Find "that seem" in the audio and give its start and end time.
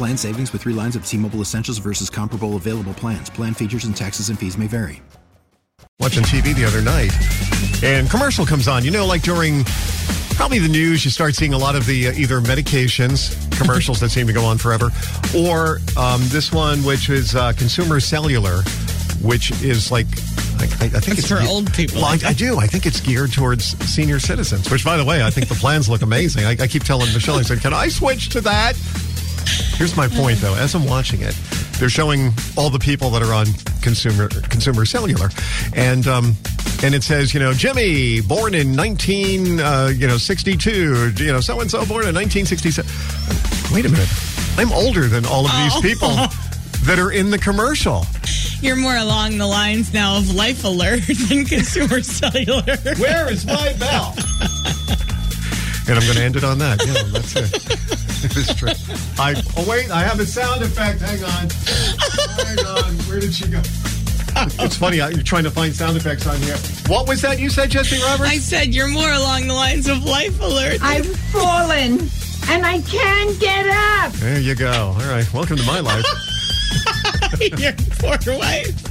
14.00-14.26